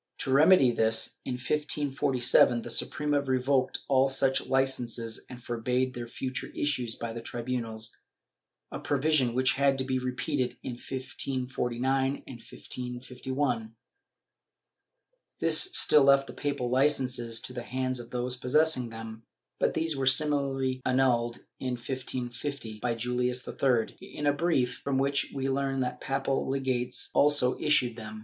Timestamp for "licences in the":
16.71-17.61